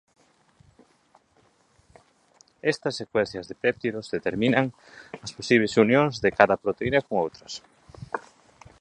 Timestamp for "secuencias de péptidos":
2.95-4.05